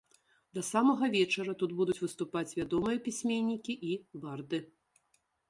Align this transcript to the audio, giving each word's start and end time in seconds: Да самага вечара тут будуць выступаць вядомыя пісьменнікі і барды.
Да 0.57 0.61
самага 0.69 1.09
вечара 1.15 1.53
тут 1.63 1.75
будуць 1.81 1.97
выступаць 2.05 2.55
вядомыя 2.61 3.03
пісьменнікі 3.09 3.77
і 3.93 4.01
барды. 4.27 4.63